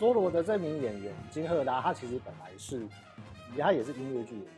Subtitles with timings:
[0.00, 2.88] 梭罗的这名演员金赫拉，他其实本来是，
[3.58, 4.52] 他也是音乐剧演员。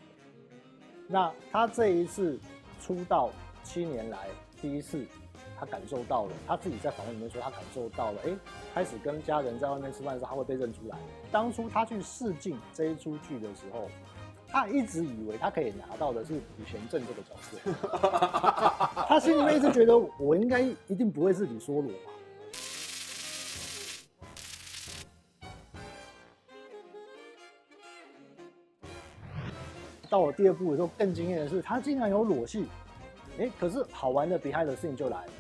[1.09, 2.39] 那他这一次
[2.81, 3.29] 出道
[3.65, 4.29] 七年来
[4.61, 5.05] 第一次，
[5.59, 8.37] 他感受到了，他自己在访问里面说，他感受到了，哎、欸，
[8.73, 10.97] 开始跟家人在外面吃饭的时候，他会被认出来。
[11.33, 13.89] 当初他去试镜这一出剧的时候，
[14.47, 17.59] 他一直以为他可以拿到的是李贤正这个角色，
[19.09, 22.13] 他心里面一直觉得我应该一定不会是李梭罗吧。
[30.13, 32.67] 到了第二部的时候，更惊艳的是，他竟然有裸戏。
[33.39, 35.33] 哎，可是好玩的 behind the scene 就来了，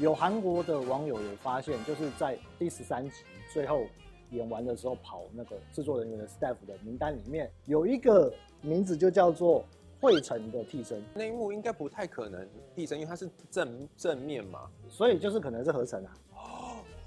[0.00, 3.84] 有韩国的网友有发现，就是在第十三集最后
[4.32, 9.64] 演完的时候，跑那个制作人员的 staff 的名单里面有一个名字就叫做
[10.00, 11.00] 惠成的替身。
[11.14, 16.12] 那一幕应该不太可能替身，因为他是正正面嘛，所以就是可能是合成啊。
[16.34, 16.40] 哦，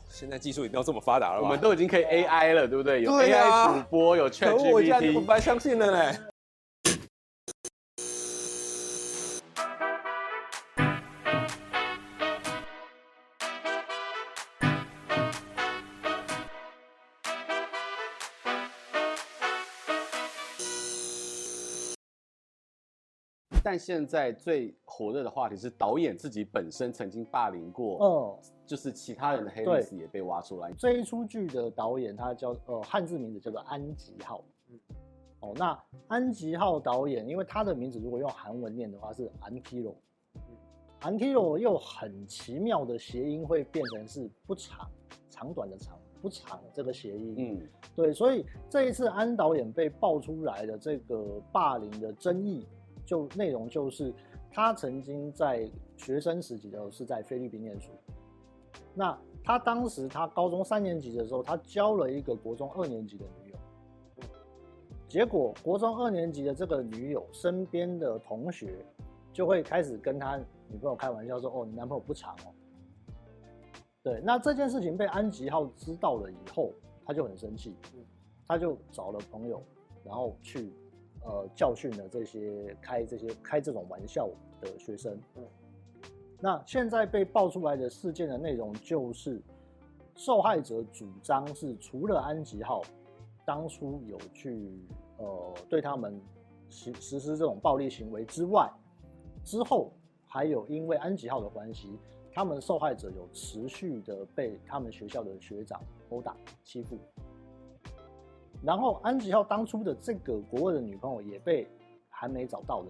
[0.07, 1.43] 现在技术一定要这么发达了吧？
[1.43, 3.01] 我们都已经可以 AI 了，对不对？
[3.01, 6.17] 有 AI 主播，有 ChatGPT，我现在不太相信了嘞。
[23.65, 30.71] 但现在最火热的话题是导演自己本身曾经霸凌过，哦、嗯，就是其他人的黑历史也被挖出来。
[30.77, 34.79] 这一出剧的导演他叫呃汉字名字叫做安吉浩，嗯，
[35.39, 39.95] 哦，那安吉浩导演，因为他的名字如果用韩文念的话是安基罗，
[40.35, 40.41] 嗯，
[40.99, 44.87] 安基罗又很奇妙的谐音会变成是不长
[45.31, 52.63] 长短的长不长这个谐音，嗯，对，所以这一次安导演被爆出来的这个霸凌的争议。
[53.05, 54.13] 就内容就是，
[54.51, 57.91] 他曾经在学生时期的时候是在菲律宾念书。
[58.93, 63.57] 那他当时他高中三年级的时候，他交了一个国中二年级的女友。
[65.07, 68.83] 结果国中二年级的这个女友身边的同学
[69.31, 70.35] 就会开始跟他
[70.67, 72.51] 女朋友开玩笑说：“哦，你男朋友不长哦。”
[74.01, 76.73] 对，那这件事情被安吉浩知道了以后，
[77.05, 77.75] 他就很生气，
[78.47, 79.61] 他就找了朋友，
[80.03, 80.73] 然后去。
[81.25, 84.29] 呃，教训了这些开这些开这种玩笑
[84.61, 85.19] 的学生。
[85.35, 85.43] 嗯，
[86.39, 89.41] 那现在被爆出来的事件的内容就是，
[90.15, 92.81] 受害者主张是除了安吉浩
[93.43, 94.71] 当初有去
[95.17, 96.21] 呃对他们
[96.69, 98.71] 实实施这种暴力行为之外，
[99.43, 99.91] 之后
[100.27, 101.97] 还有因为安吉浩的关系，
[102.31, 106.97] 他们受害者有持续的被他们学校的学长殴打欺负。
[108.65, 111.67] 然后安吉浩当初的这个国外的女朋友也被
[112.09, 112.89] 还没找到人，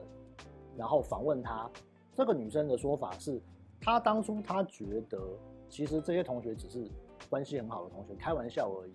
[0.77, 1.69] 然后访问他，
[2.15, 3.41] 这个女生的说法是，
[3.81, 5.19] 她当初她觉得
[5.67, 6.89] 其实这些同学只是
[7.29, 8.93] 关系很好的同学，开玩笑而已，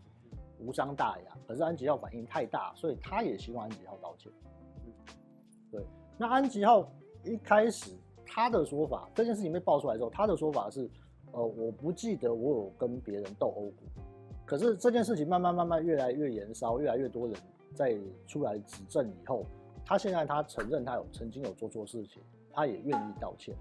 [0.58, 1.36] 无伤大雅。
[1.46, 4.32] 可是安吉浩反应太大，所以她也希望安吉浩道歉。
[5.70, 5.84] 对，
[6.16, 6.90] 那安吉浩
[7.24, 7.92] 一开始
[8.24, 10.88] 他的说法，这件事情被爆出来之后，他的说法是，
[11.32, 13.74] 呃，我不记得我有跟别人斗殴过。
[14.50, 17.36] 可是这件事情慢慢慢慢越来越延烧，越来越多人
[17.72, 17.96] 在
[18.26, 19.46] 出来指证以后，
[19.86, 22.20] 他现在他承认他有曾经有做错事情，
[22.52, 23.54] 他也愿意道歉。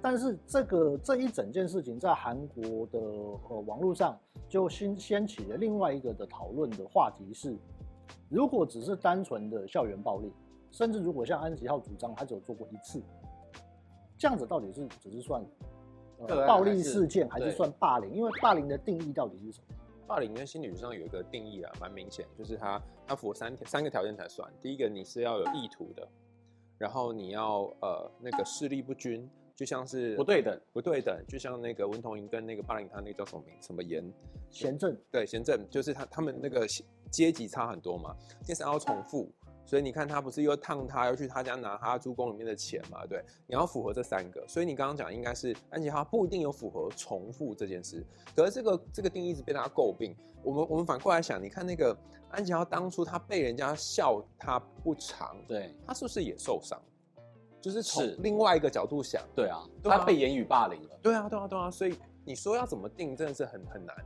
[0.00, 2.98] 但是这个这一整件事情在韩国的
[3.50, 4.18] 呃网络上
[4.48, 7.54] 就掀掀起了另外一个的讨论的话题是：
[8.30, 10.32] 如果只是单纯的校园暴力，
[10.70, 13.02] 甚至如果像安吉浩主张他只有做过一次，
[14.16, 15.44] 这样子到底是只是算
[16.26, 18.10] 呃暴力事件，还是算霸凌？
[18.14, 19.74] 因为霸凌的定义到底是什么？
[20.06, 24.50] 霸凌跟心理学上有一个定义啊，蛮明显，就是它它符合三条三个条件才算。
[24.60, 26.06] 第一个，你是要有意图的，
[26.78, 34.12] 然后你要呃那个势力不均，就像是不对等，不对等，就像那个文同垠跟那个霸凌他那个叫什么名什么言
[34.50, 36.66] 贤正，对贤正，就是他他们那个
[37.10, 38.14] 阶级差很多嘛。
[38.44, 39.32] 第三要重复。
[39.66, 43.06] 所以你看，他不是又烫他，又去他家拿他租公里面的钱嘛？
[43.06, 44.46] 对，你要符合这三个。
[44.46, 48.04] 所以你刚刚讲应该是安吉浩不一定有符合重复这件事。
[48.36, 50.14] 可是这个这个定义一直被大家诟病。
[50.42, 51.96] 我们我们反过来想，你看那个
[52.30, 56.78] 安吉浩当初他被人家笑他不长，对，他是不是也受伤？
[57.62, 60.98] 就是从另外一个角度想，对啊，他被言语霸凌了。
[61.02, 61.70] 对啊，对啊，对啊。
[61.70, 63.96] 所以你说要怎么定，真的是很很难。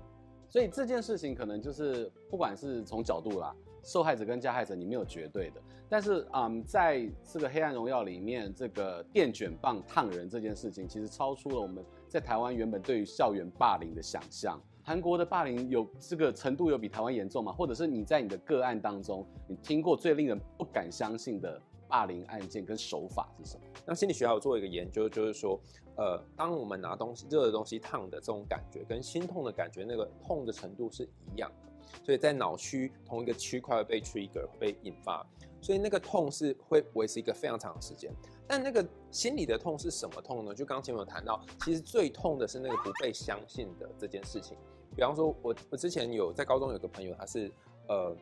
[0.49, 3.53] 所以这件事情可能就是不管是从角度啦。
[3.83, 14.61] 受害者跟加害者，你没有绝对的，但是，嗯，在这个《黑暗荣耀》里面，这个电卷棒烫人这件事情，其实超出了我们在台湾原本对于校园霸凌的想象。
[14.83, 17.53] 韩国的霸凌有这个程度有比台湾严重吗？
[17.53, 23.62] 或者是你在你的个案当中，你听过最令人不敢相信的霸凌案件跟手法是什么？
[23.87, 25.58] 那心理学家有做一个研究，就是说，
[25.96, 31.73] 呃，当我们拿东西热的东西烫的这种感觉，跟心痛的感觉，那个痛的程度是一样的。
[32.05, 35.26] 所以在脑区同一个区块会被 trigger 被引发，
[35.61, 38.12] 所以那个痛是会维持一个非常长的时间。
[38.46, 40.55] 但那个心理的痛是什么痛呢？
[40.55, 44.56] 就刚前面有谈到，其实最痛的是那个不被相信的这件事情。
[44.94, 47.50] 比方说，我我之前有在高中有个朋友，他是
[47.88, 48.14] 呃。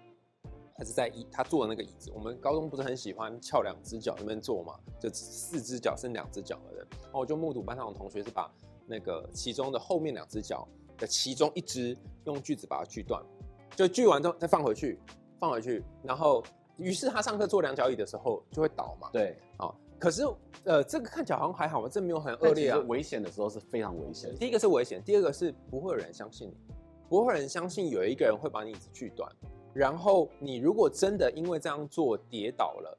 [0.78, 2.12] 他是在椅，他坐的那个椅子。
[2.14, 4.75] 我们高中不是很喜欢翘两只脚那边坐嘛？
[5.00, 6.87] 就四只脚剩两只脚的人。
[7.02, 8.52] 然后我就目睹班上的同学是把
[8.87, 10.69] 那个其中的后面两只脚
[10.99, 13.23] 的其中一只用锯子把它锯断，
[13.75, 15.00] 就锯完之后再放回去，
[15.40, 15.82] 放回去。
[16.02, 16.43] 然后，
[16.76, 19.08] 于是他上课坐两脚椅的时候就会倒嘛。
[19.12, 20.25] 对，啊，可是
[20.64, 22.79] 呃，这个看起来好像还好嘛，这没有很恶劣啊。
[22.87, 24.34] 危险的时候是非常危险。
[24.37, 26.75] 第一个是危险，第二个是不会有人相信你，
[27.08, 29.31] 不会有人相信有一个人会把你椅子锯断。
[29.76, 32.99] 然后你如果真的因为这样做跌倒了，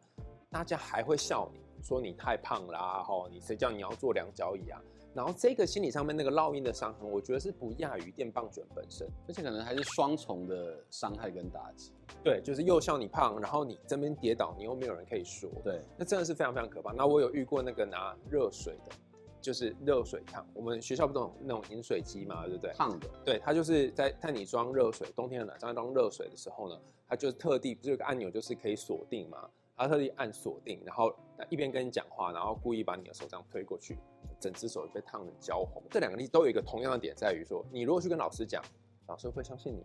[0.52, 4.80] 大家还会笑你说你太胖啦，吼，你谁叫你要坐两脚椅啊？
[5.12, 11.92] 然后这个心理上面那个烙印的伤痕，我觉得是不亚于电棒卷本身，而且可能还是双重的伤害跟打击。
[12.24, 16.92] 对，就是又笑你胖，然后你这边跌倒，你又没有人可以说，对，那真的是非常非常可怕。
[16.92, 18.96] 那我有遇过那个拿热水的。
[19.42, 22.74] 就是热水烫，我们学校不都有那种饮水机嘛，对不对？
[22.74, 31.14] 烫的，对，他就是在在你装热水，冬天的冷，在装热水的时候呢，它就特地不是有个按钮，就是可以锁定嘛，它特地按锁定，然后
[31.50, 33.98] 一边跟你讲话，然后故意把你的手这样推过去，
[34.40, 35.82] 整只手被烫的焦红。
[35.90, 38.64] 这两个例子都有一个同样的点，在于说，你如果去跟老师讲，
[39.08, 39.84] 老师会相信你。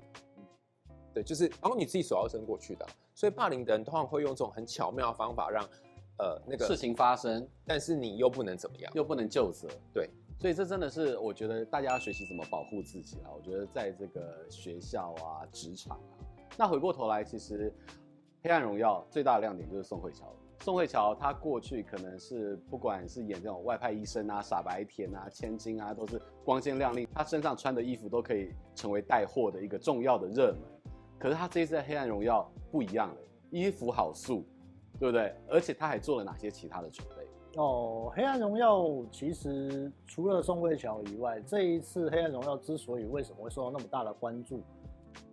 [1.14, 5.68] 对，就是然后你自己手要伸过去的，所以霸凌的人通常会用这种很巧妙的方法让。
[6.18, 13.30] 呃，那个事情发生，但是你又不能怎么样，又不能就责，对，所以这真的是我觉得大家要学习怎么保护自己啊。
[13.34, 16.14] 我觉得在这个学校啊、职场啊，
[16.56, 17.70] 那回过头来，其实
[18.42, 20.32] 《黑暗荣耀》最大的亮点就是宋慧乔。
[20.60, 30.60] 宋慧乔她过去可能是不管是演这种外派医生啊、傻白甜啊、千金啊，都是光鲜亮丽，她身上穿的衣服都可以成为带货的一个重要的热门。
[31.18, 33.16] 可是她这一次在《黑暗荣耀》不一样了，
[33.50, 34.46] 衣服好素。
[34.98, 35.34] 对不对？
[35.48, 37.26] 而且他还做了哪些其他的准备？
[37.60, 38.80] 哦，《黑暗荣耀》
[39.10, 44.62] 其实除了宋慧乔以外，这一次《黑暗荣耀》之所以为什么会受到那么大的关注，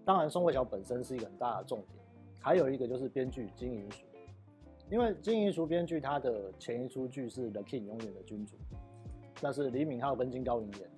[0.04, 2.04] 当然宋慧乔本身是一个很大的重点，
[2.42, 4.04] 还有一个就是编剧金银淑，
[4.90, 8.56] 因为金银淑编剧他的前一出剧是《The King 永远的君主》，
[9.42, 10.90] 那是李敏镐跟金高银演的。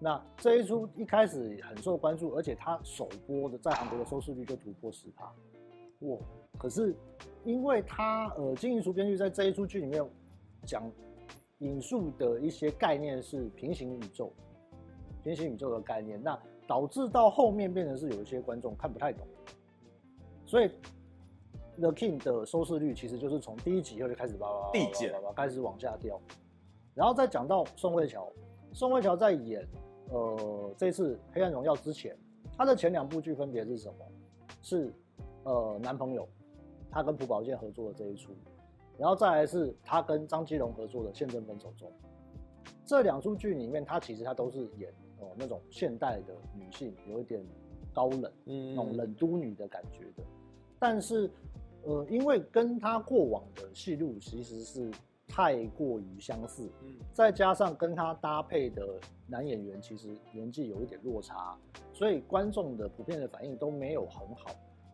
[0.00, 5.30] 那这一出一开始很受关注，而且他首播的在韩国的收视率就突破十趴，
[6.06, 6.16] 哇！
[6.56, 6.94] 可是，
[7.44, 10.04] 因为他呃，金银淑编剧在这一出剧里面
[10.64, 10.90] 讲
[11.58, 14.32] 引述的一些概念是平行宇宙，
[15.24, 19.26] 平行宇宙的概念，那导致到后面变成是有一些观众看不太懂，
[20.44, 20.70] 所以
[21.78, 26.20] The King 的收视率其实就是从第一集以后就开始叭叭叭递减，开始往下掉。
[26.94, 28.30] 然后再讲到宋慧乔，
[28.72, 29.66] 宋慧乔在演
[30.10, 32.16] 呃这次黑暗荣耀之前，
[32.56, 34.06] 她的前两部剧分别是什么？
[34.60, 34.92] 是
[35.44, 36.28] 呃男朋友。
[36.98, 38.32] 他跟朴宝剑合作的这一出，
[38.98, 41.88] 然后再来是他跟张基龙合作的《宪政分手中》，
[42.84, 47.40] 这两出剧里面，他其实他都是演哦那种现代的女性，有一点
[47.94, 50.24] 高冷，嗯，那种冷都女的感觉的。
[50.76, 51.30] 但是，
[51.84, 54.90] 呃，因为跟他过往的戏路其实是
[55.28, 61.56] 太过于相似，嗯，再加上跟他搭配的男演员其实年纪有一点落差，
[61.92, 64.50] 所以观众的普遍的反应都没有很好。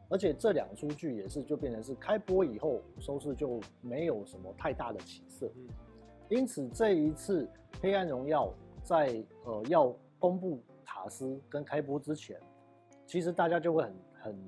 [0.08, 5.50] 而且这两出剧也是就变成是开播以后收视就没有什么太大的起色，
[6.28, 7.44] 因此这一次
[7.80, 8.46] 《黑暗荣耀》
[8.82, 12.38] 在呃要公布卡斯跟开播之前，
[13.06, 14.38] 其实大家就会很很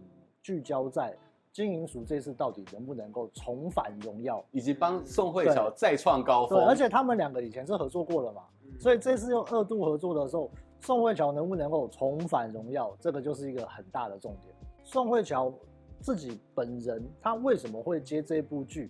[0.42, 1.16] 聚焦在
[1.52, 6.58] 金银鼠这次到底能不能够重返荣耀，以及帮宋慧乔再创高峰。
[6.58, 8.42] 对，而且他们两个以前是合作过了嘛，
[8.78, 14.54] 所以这次又二度合作的时候，宋慧乔能不能够重返荣耀，这个就是一个很大的重点。
[14.86, 15.52] 宋慧乔
[16.00, 18.88] 自己本人，她为什么会接这部剧？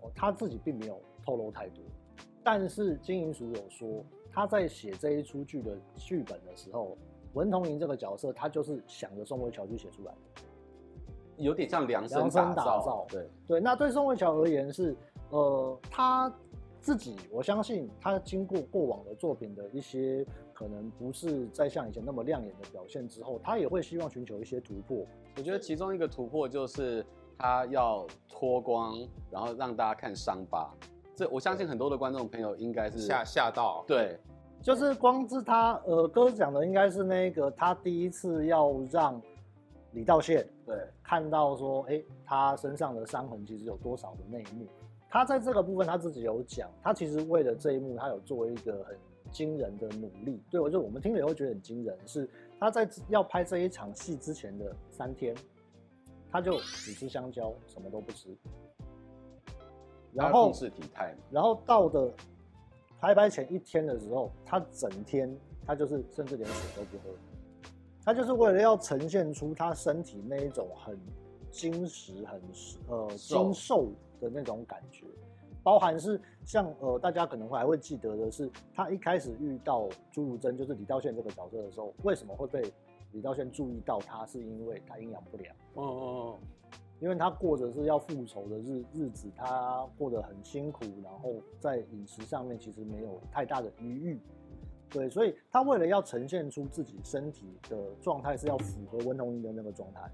[0.00, 1.84] 哦，他自己并没有透露太多。
[2.42, 6.98] 但是金银淑有说，他在写这一出剧的剧本的时候，
[7.34, 10.42] 文同珢这个角色，他就是想着宋慧乔去写出来的，
[11.36, 13.06] 有点像量身打造。
[13.08, 14.96] 对对，那对宋慧乔而言是，
[15.28, 16.34] 呃，他
[16.80, 20.26] 自己，我相信他经过过往的作品的一些。
[20.52, 25.06] 可能不是再像以前那么亮眼的表现之后，他也会希望寻求一些突破。
[25.38, 27.02] 我觉得其中一个突破就是
[27.38, 28.94] 他要脱光，
[29.30, 30.70] 然后让大家看伤疤。
[31.16, 33.82] 这我相信很多的观众朋友应该是 吓吓到。
[33.86, 34.18] 对，
[34.60, 39.18] 就是光是他呃，哥讲的应该是那个他第一次要让
[39.92, 44.66] 李道宪对看到说，哎，他身上的伤痕其实有多少的那一幕。
[45.10, 48.96] 他在这个部分他自己有讲，他其实为了这一幕，他有做一个很。
[49.32, 50.42] 惊人的努力。
[50.50, 55.32] 对，我就我们听了以后觉得很惊人，是他在要拍这一场戏之前的三天，
[56.32, 58.36] 他就只吃香蕉，什么都不吃。
[60.12, 62.12] 然后控制体态，然后到的
[62.98, 65.32] 拍拍前一天的时候，他整天
[65.64, 67.14] 他就是甚至连水都不喝，
[68.04, 70.98] 他就是为了要呈现出他身体那一种很
[71.50, 72.40] 精实、很
[72.88, 73.88] 呃精瘦
[74.20, 75.06] 的那种感觉，
[75.62, 82.72] 包含是像呃大家可能会还会记得的是，他一开始遇到朱如真就是李道宪这个角色的时候，为什么会被
[83.12, 84.24] 李道宪注意到他？
[84.26, 85.54] 是因为他营养不良。
[85.74, 86.38] 哦哦。
[87.00, 94.20] 因为他过着是要复仇的日日子，他过得很辛苦，然后在饮食上面其实没有太大的余裕，
[94.90, 100.10] 对，所以他为了要呈现出自己身体的状态是要符合温同英的那个状态，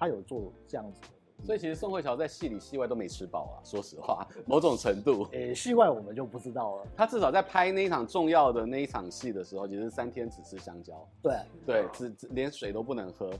[0.00, 1.00] 他有做这样子。
[1.44, 5.24] 所以其实宋慧乔在戏里戏外都没吃饱啊，说实话，某种程度。
[5.32, 6.86] 诶、欸，戏外我们就不知道了。
[6.96, 13.30] 他至少在拍那一场重要的那一场戏的时候，其实三天只吃香蕉，对对，只只连水都不能喝。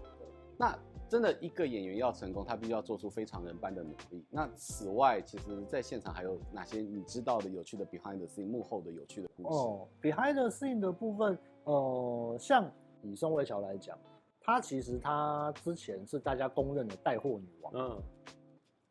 [0.56, 0.78] 那。
[1.10, 4.24] 真的，一个演员要成功，他必须要做出非常人般的努力。
[4.30, 9.48] 那此外，其实在现场还有哪些你知道的有趣的 behind the scene 幕后的有趣的故事？
[9.48, 12.70] 哦，behind the scene 的部分，呃，像
[13.02, 13.98] 以宋慧乔来讲，
[14.40, 17.72] 她其实她之前是大家公认的带货女王。
[17.76, 18.02] 嗯，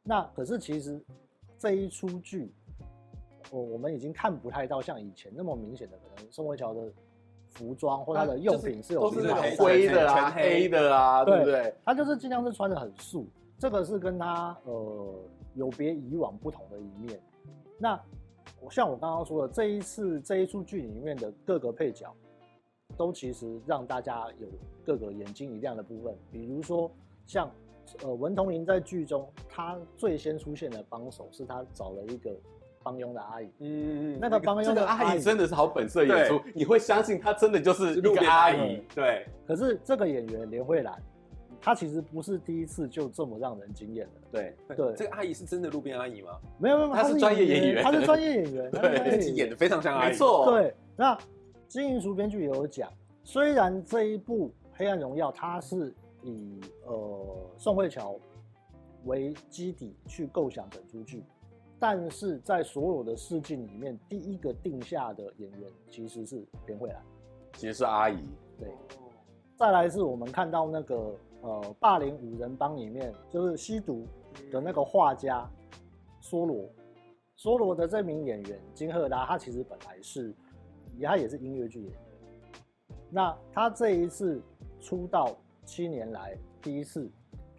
[0.04, 1.02] 那可是其实
[1.58, 2.54] 这一出剧，
[3.52, 6.92] 我我们已经看不太到像以前那么明显的，可能宋慧乔的。
[7.52, 9.24] 服装或她的用品是有灰
[9.88, 11.74] 的啊、黑的啊，对不对？
[11.84, 13.28] 她就是尽量是穿的很素，
[13.58, 15.16] 这个是跟她呃
[15.56, 17.20] 有别以往不同的一面。
[17.80, 18.00] 那
[18.62, 22.16] 我像我刚刚说的，这一次这一出剧里面的各个配角，
[23.00, 24.48] 都其实让大家有
[24.86, 26.14] 各个眼睛一亮的部分。
[26.32, 26.92] 比如说
[27.26, 27.50] 像
[28.04, 32.30] 呃文同莹在剧中，他最先出现的帮手是他找了一个。
[32.82, 39.28] 帮佣的阿姨，嗯，那个帮佣的阿姨真的是好本色演出，你会相信她真的就是一个阿姨，对。
[39.46, 40.98] 可是这个演员连慧兰，
[41.60, 44.94] 她其实不是第一次就这么让人惊艳的，对对。
[44.96, 46.40] 这个阿姨是真的路边阿姨吗？
[46.58, 50.50] 没有没有，她是专业演员，她是专业演员，对，演的非常像阿姨，没错。
[50.50, 51.18] 对，那
[51.70, 52.92] 金银淑编剧也有讲，
[53.24, 58.20] 虽然这一部《黑暗荣耀》它是以呃宋慧乔
[59.06, 61.24] 为基底去构想整出剧。
[61.82, 67.02] 但是在所有的试镜里面，第一个定下的演员其实是连慧兰，
[67.54, 68.18] 其实是阿姨。
[68.58, 68.68] 对，
[69.56, 74.06] 再来是我们看到那个呃霸凌五人帮里面，就是吸毒
[74.52, 75.50] 的那个画家
[76.22, 76.68] 梭罗，
[77.38, 80.34] 梭罗的这名演员金赫拉，他其实本来是，
[81.06, 82.00] 他也是音乐剧演员。
[83.10, 84.42] 那他这一次
[84.80, 87.10] 出道七年来第一次。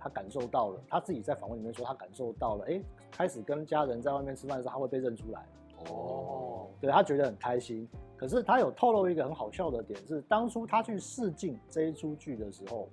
[0.02, 5.46] 他感受到了，他自己在访问里面说，他感受到了，哎、欸，开始跟家人在外面吃饭的时候，他会被认出来。
[5.90, 7.86] 哦，对，他觉得很开心。
[8.16, 12.88] 可是他有透露一个很好笑的点是，当初他去试镜这一出剧的时候，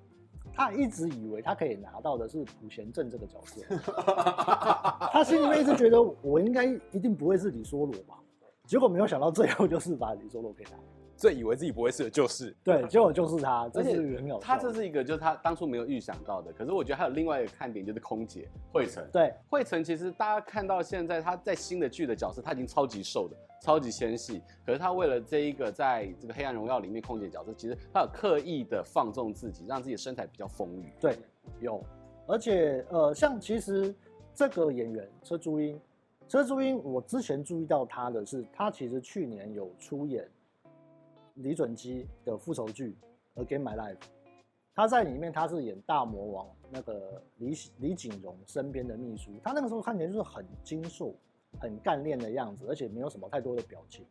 [0.53, 3.61] 他一直以为他可以拿到的是普贤镇这个角色，
[5.09, 8.19] 他心里面一直觉得我应该一定不会是李梭罗吧，
[8.67, 10.71] 结果没有想到最后就是把李梭罗给拿。
[11.15, 14.37] 最以为自己不会是的就是对，结果就是他，这是很有。
[14.37, 16.53] 他这是一个，就是他当初没有预想到的。
[16.53, 19.03] 可是我觉得还有另外一个看点，就是空姐惠成。
[19.11, 24.43] 对，惠成其实大家看到现在他在新的剧的角色，他已经超级瘦的，超级纤细。
[24.63, 30.91] 可是他为了这一个，在这个《黑暗荣耀》里面空姐角色，其实他有刻意的放纵自己，让自己的身材比较丰腴。
[30.99, 31.17] 对，
[31.59, 31.83] 有。
[32.27, 33.95] 而且呃，像其实
[34.35, 35.81] 这个演员车珠英，
[36.27, 40.29] 车珠英，我之前注意到他的是，他其实去年有出演。
[41.35, 42.97] 李准基的复仇剧
[43.45, 43.95] 《Again My Life》，
[44.73, 51.13] 他在里面他是演大魔王那个李李景荣身边的秘书，他那个时候看起来就是很精瘦、
[51.59, 54.03] 很干练的样子，而且没有什么太多的表情。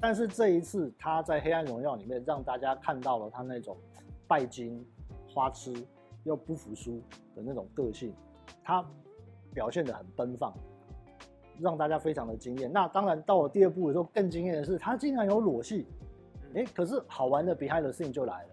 [0.00, 3.76] 但是这一次他在《黑暗荣耀》里面让大家看到了他那种
[4.26, 4.84] 拜金、
[5.32, 5.72] 花痴
[6.24, 7.00] 又不服输
[7.36, 8.12] 的那种个性，
[8.64, 8.84] 他
[9.52, 10.52] 表现得很奔放，
[11.60, 12.70] 让大家非常的惊艳。
[12.72, 15.86] 那当然到了第二部的时候，更惊艳的是他竟然有裸戏。
[16.54, 18.48] 哎，可是好玩的 behind the scene 就来了，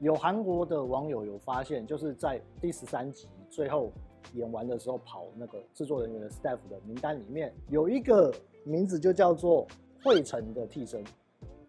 [0.00, 3.92] 有韩国的网友有发现，就是在第十三集最后
[4.34, 8.34] 演完的时候，跑那个制作人员的 staff 的名单里面有一个
[8.64, 9.66] 名字就叫做
[10.02, 11.04] 惠成的替身。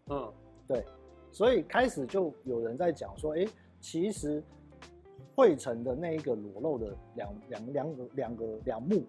[0.10, 0.34] 嗯，
[0.68, 0.84] 对，
[1.32, 3.46] 所以开始就有人在讲说，哎，
[3.80, 4.44] 其实
[5.36, 9.04] 惠成的那一个裸露的两两两个两个两幕，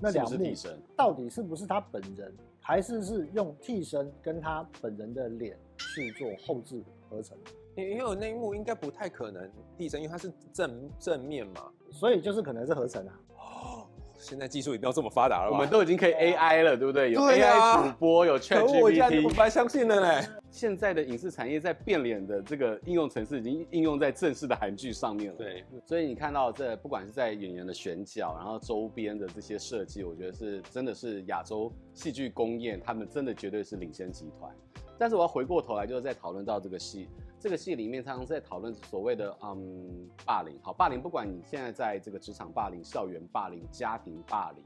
[0.00, 0.52] 那两幕
[0.96, 5.58] 到底是不是他本人，还是是用替身跟他本人的脸？
[5.94, 7.38] 去做后置合成，
[7.76, 13.14] 因为那一幕应该不太可能替身，因为它是正正面嘛，所以就是可能是合成啊。
[13.36, 13.86] 哦，
[14.18, 17.12] 现在技术已经要这么发达了，我们都已经可以 AI 了，对不对？
[17.12, 20.28] 有 AI 主播，有 ChatGPT，我本来相信了嘞。
[20.50, 25.36] 现在的影视产业在变脸的这个应用程式已经应用在正式的韩剧上面了。
[25.36, 34.50] 对，所以你看到这不管是在演员的选角，然后周边的这些设计，我觉得是真的是亚洲戏剧工业，他们真的绝对是领先集团。
[34.98, 40.58] 但是我要回过头来，就是在讨论到这个戏，这个戏里面常常在讨论所谓的嗯霸凌。
[40.60, 44.64] 好，霸凌不管你现在在这个职场霸凌、校园霸凌、家庭霸凌，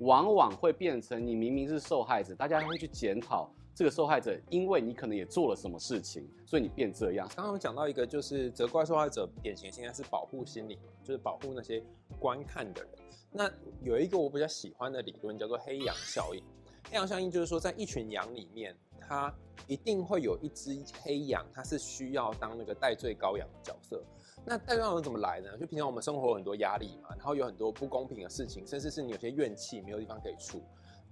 [0.00, 7.28] 往往会变成你明明是受害者，大家会去检讨这个受害者，因为你可能也做了什么事情，所以你变这样。
[7.34, 11.82] 刚刚讲到一个就是责怪受害者，典型现在是保护心理，就是保护那些
[12.18, 12.90] 观看的人。
[13.30, 13.50] 那
[13.82, 16.42] 有一个我比较喜欢的理论叫做黑羊效应。
[16.90, 19.32] 黑羊效应就是说，在一群羊里面，它
[19.66, 24.04] 一定会有一只黑羊，它是需要当那个代罪羔羊的角色。
[24.44, 25.56] 那代罪羔羊怎么来呢？
[25.56, 30.60] 就平常我们生活有很多压力嘛，然后有很多不公平的事情，甚至是你有些怨气没有地方可以出。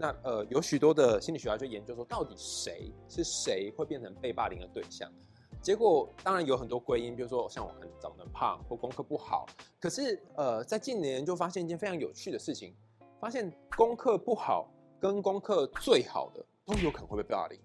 [0.00, 5.12] 那呃，有许多的心理学家就研究说，到底谁是谁会变成被霸凌的对象？
[5.60, 9.44] 结果当然有很多归因，比如说像我很长得胖或功课不好。
[9.78, 12.74] 可是呃，在近年就发现一件非常有趣的事情，
[13.20, 14.72] 发现功课不好。
[14.98, 17.58] 跟功课最好的都有可能会被霸凌，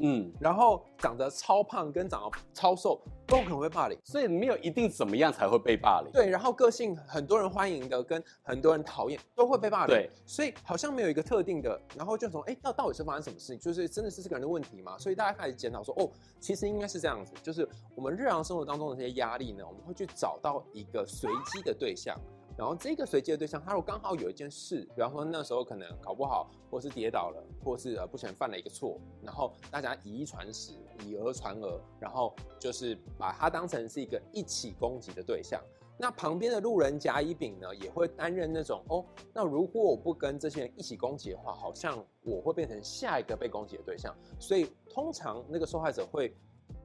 [0.00, 6.10] 嗯，然后长得超胖跟长得超瘦都可能会霸凌，所以没有一定怎么样才会被霸凌。
[6.12, 9.94] 对，然后个性很多人欢迎的跟很多人讨厌都会被霸凌。
[9.94, 13.58] 对，所以好像没有一个特定的，然后就从哎，那到底是发生什么事情？
[13.58, 14.96] 就是真的是这个人的问题吗？
[14.98, 22.16] 所以大家开始检讨说，哦，其实应该是这样子，就是我们日常生活当中的这些压力呢，我们会去找到一个随机的对象。
[22.60, 35.58] 然后这个随机的对象，他如果刚好有一件事，比方说那时候可能考不好，或是跌倒了，或是呃不小心犯了一个错，然后大家以一传十，以讹传讹，然后就是把他当成是一个一起攻击的对象。
[35.96, 39.02] 那旁边的路人甲乙丙呢，也会担任那种哦，
[39.32, 44.14] 那如果我不跟这些人一起攻击的话，好像我会变成下一个被攻击的对象。
[44.38, 46.36] 所以通常那个受害者会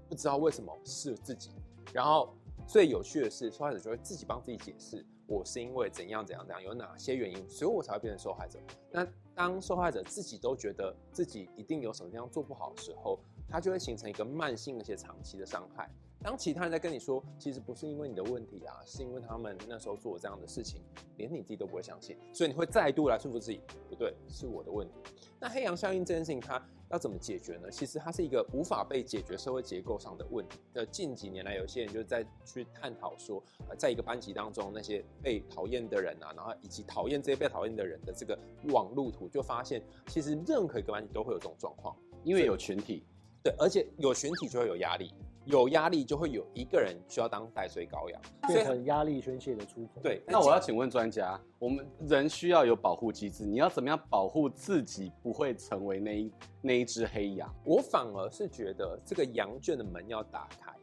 [0.07, 1.51] 不知道为什么是自己，
[1.91, 2.33] 然后
[2.65, 5.05] 最有趣的是，受害者就会自己帮自己解释。
[5.27, 8.59] 我是因为怎样怎样怎样，有哪些原因，所以我才会变成受害者。
[8.91, 15.89] 那当受害者自己都觉得自己一定有什么地方做不好的时候，他就会形成一个慢性而且长期的伤害。
[16.21, 20.81] 当其他人在跟你说，其实不是因为你的问题啊，是因为他们那时候做这样的事情，
[21.17, 24.93] 连你自己都不会相信，所以你会再度来说服自己，不对，是我的问题。
[25.39, 26.63] 那黑羊效应这件事情，它。
[26.89, 27.69] 要怎么解决呢？
[27.71, 30.59] 其实它是一个无法被解决社会结构上的问题。
[30.73, 38.37] 那近几年来，有些人就在去探讨说，呃，在一个班级当中，那些被讨厌的人啊，然后以及讨厌这些被讨厌的人的这个
[38.69, 43.03] 网路图，就发现其实任何一个班级都会有这种状况，因为有群体，
[43.43, 45.11] 对，而且有群体就会有压力。
[45.45, 50.01] 有压力就会有一个人需要当代罪羔羊，变成压力宣泄的出口。
[50.01, 56.31] 对，那我要请问专家，我们人需要有保护机制，你要怎么样保护自己不会成为那一
[56.61, 57.53] 那一只黑羊？
[57.63, 60.73] 我反而是觉得这个羊圈的门要打开，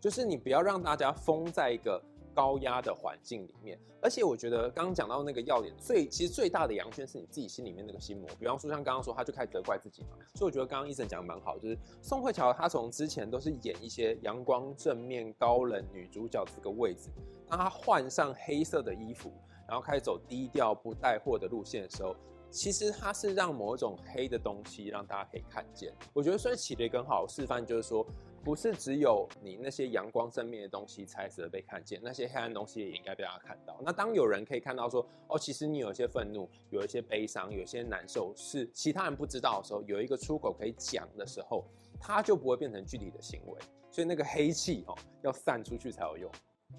[0.00, 2.02] 就是你不要让大家封在一个。
[2.38, 8.30] 高压的环境里面，而且我觉得刚刚讲到那个要点，最其实最大的羊圈是你自己心里面那个心魔。
[8.38, 17.08] 比方说像刚刚说，他就开始责怪自己嘛，所以我觉得刚刚医生讲的蛮好，就是宋慧乔她从之前都是演一些阳光正面高冷女主角这个位置，
[17.48, 19.32] 当她换上黑色的衣服，
[19.66, 22.14] 然后开始走低调不带货的路线的时候，
[22.52, 25.92] 其实她是让某一种黑的东西让大家可以看见。
[26.14, 28.06] 我觉得所以起了一个很好的示范，就是说。
[28.48, 33.78] 不是只有你那些阳光正面的东西才值得被看见，那些黑暗东西也应该被大家看到。
[33.84, 41.62] 那当有人可以看到说，哦，其实你有一些愤怒，有一些悲伤，有一些难受，是其他人不知道的时候，有一个出口可以讲的时候，
[42.00, 43.60] 它就不会变成具体的行为。
[43.90, 46.32] 所以那个黑气哦，要散出去才有用。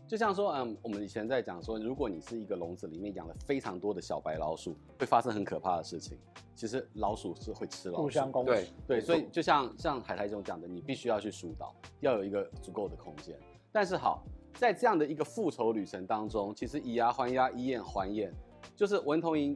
[0.10, 6.18] 就像说，嗯，我们以前在讲说，如果你是一个笼子里面养了非常多的小白老鼠，会发生很可怕的事情。
[6.56, 8.52] 其实老鼠是会吃老鼠，互相攻击。
[8.52, 13.38] 对对，所以就像像海苔总讲的，你必须要去疏导，要有一个足够的空间。
[13.72, 14.24] 但是好，
[14.56, 18.34] 在这样的一个复仇旅程当中，其实以牙还牙，以眼还眼，
[18.76, 19.56] 就是文同莹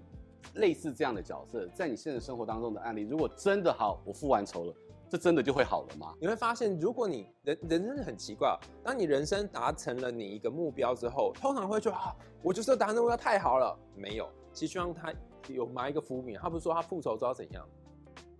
[0.53, 4.75] 类似这样的角色，在你现实生活当中的案例，如果真的好，我复完仇了。
[5.13, 6.11] 这真的就会好了吗？
[6.19, 13.77] 你会发现，如果你人人真的很奇怪，当你人生达成了你一个目标之后，通常会说啊，我就是要达成目标，太好了。
[13.95, 15.13] 没有，其实希望他
[15.49, 16.35] 有埋一个伏笔。
[16.35, 17.63] 他不是说他复仇之后怎样，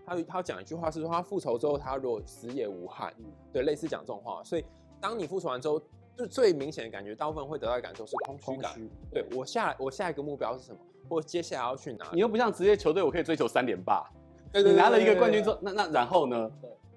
[0.03, 3.13] 他他讲一句话是说他复仇之后，他如果死也无憾。
[3.51, 4.43] 对，类似讲这种话。
[4.43, 4.65] 所以，
[4.99, 5.79] 当你复仇完之后，
[6.17, 8.73] 就最明显的感觉，大部分会得到的感受是空虚感。
[9.11, 10.79] 对，我下我下一个目标是什么？
[11.07, 12.09] 或接下来要去哪？
[12.13, 14.09] 你又不像职业球队，我可以追求三连霸。
[14.61, 16.51] 你拿了一个冠军之后，那那然后呢？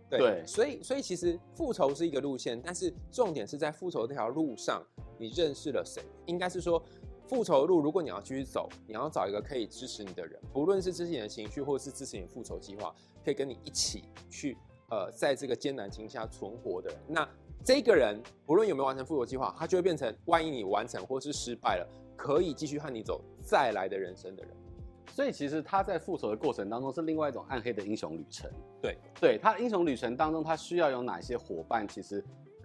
[0.08, 4.80] 对，对，所以所以其实复仇是一个路线，但是重点是在复仇这条路上，
[5.18, 6.00] 你认识了谁？
[6.26, 6.80] 应该是说，
[7.26, 14.56] 复仇的路，如果你要继续走，你要找一个可以支持你的人，不论是支持你的情绪，或是支持你的复仇计划，可以跟你一起去
[14.90, 16.98] 呃，在这个艰难情况下存活的人。
[17.08, 17.28] 那
[17.64, 24.52] 这个人不论有没有完成复仇计划，他就会变成万一你完成或是失败了，可以继续和你走再来的人生的人。
[25.10, 28.50] 所以其实他在复仇的过程当中是另外一种暗黑的英雄旅程。
[28.82, 32.22] 对，对他英雄旅程当中，他需要有哪些伙伴，其实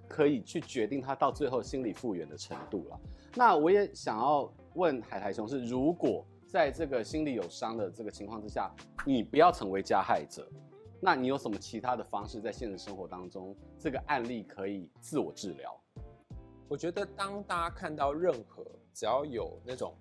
[0.07, 2.99] 可以去决定他到最后心理复原的程度了。
[3.35, 8.69] 那我也想要问海苔熊是，如果在这个心理有伤的这个情况之下，
[9.05, 10.45] 你不要成为加害者。
[10.99, 15.75] 那你有什么其他的方式在现实生活当中，这个案例可以自我治疗？
[16.67, 19.95] 我觉得当大家看到任何只要有那种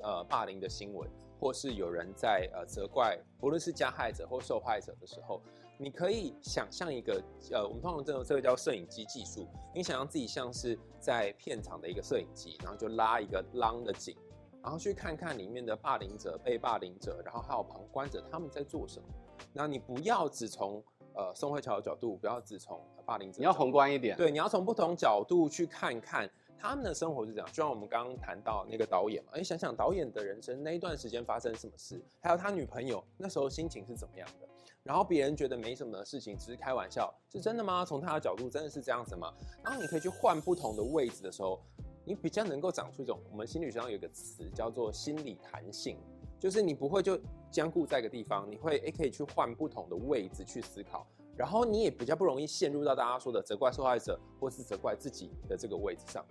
[0.00, 5.40] 呃霸凌的新闻，或是有人在呃责怪，不论是加害者或受害者的时候，
[5.78, 7.22] 你可以想象一个
[7.52, 14.16] 呃，我们通常这种这个叫摄影机技术，你想象自己像是在片场的一个摄影机，然后就拉一个 long 的景，
[14.62, 19.06] 然后去看看里面的霸凌者、被霸凌者，然后还有旁观者他们在做什么。
[19.52, 20.82] 那你不要只从
[21.14, 24.16] 呃宋慧乔的角度，不要只从霸凌者，你要宏观一点。
[24.16, 27.46] 对，你要从不同角度去看看他们的生活是这样。
[27.48, 34.48] 就像我们刚刚谈到那个导演嘛，哎，想想导演的人生那一段时间发生什么事，还有他女朋友那时候心情是怎么样的。
[34.82, 37.84] 然后别人觉得没什么的事情，只是开玩笑，是真的吗？
[37.84, 39.32] 从他的角度真的是这样子吗？
[39.64, 41.60] 然后你可以去换不同的位置的时候，
[42.04, 45.98] 你比较能够长出一种我们心理学上有个词叫做心理弹性。
[46.38, 47.18] 就是你不会就
[47.50, 56.24] 僵固在一个地方，你会诶可以去换不同的位置去思考，然后你也比较不容易陷入到大家说的责怪受害者或是责怪自己的这个位置上，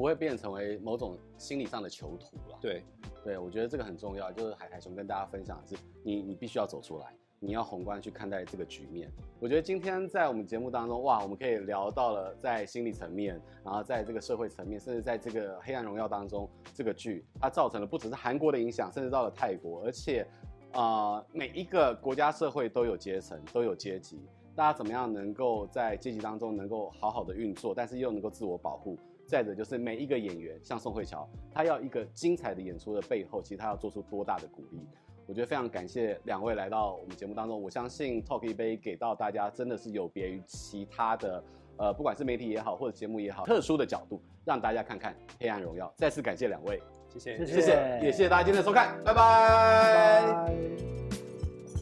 [0.00, 2.58] 不会变成为某种心理上的囚徒了。
[2.58, 2.82] 对，
[3.22, 7.14] 对，我觉得这个很重要，就是海苔熊跟大家分享的是你你必须要走出来。
[7.38, 9.10] 你要宏观去看待这个局面。
[9.40, 20.26] 我觉得今天在我们节目当中，哇，我们可以聊到了在心理层面，然后在这个社会层面，甚至在这个《黑暗荣耀》当中，这个剧它造成了不只是韩国的影响，甚至到了泰国，而且，
[20.72, 24.18] 呃，每一个国家社会都有阶层，都有阶级，
[24.56, 28.96] 大家怎么样能够在阶级当中能够好好的运作，但是又能够自我保护。
[29.30, 34.80] 再者就是每一个演员，像宋慧乔，她要一个精彩的演出的背后，其实她要做出多大的鼓励。
[35.26, 37.62] 我觉得非常感谢两位来到我们节目当中。
[37.62, 41.44] 我相信 Talk 一杯给到大家真的是有别于其他的，
[41.76, 45.86] 呃，不管是媒体也好，或者节目也好，特殊的角度，让大家看看《黑暗荣耀》。
[45.96, 50.52] 再次感谢两位，谢谢，谢谢，谢谢，也谢谢大家今天的收看，拜拜，拜拜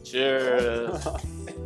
[0.03, 1.49] ，Cheers。